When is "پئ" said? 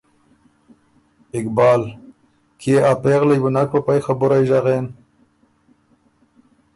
3.85-3.99